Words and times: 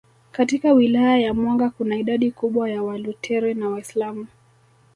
Katika 0.31 0.73
Wilaya 0.73 1.17
ya 1.19 1.33
Mwanga 1.33 1.69
kuna 1.69 1.97
idadi 1.97 2.31
kubwa 2.31 2.69
ya 2.69 2.83
Waluteri 2.83 3.53
na 3.53 3.69
Waislamu 3.69 4.27